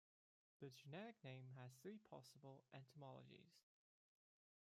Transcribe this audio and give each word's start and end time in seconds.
The 0.59 0.71
generic 0.71 1.23
name 1.23 1.49
has 1.59 1.75
three 1.83 1.99
possible 1.99 2.63
etymologies. 2.73 3.67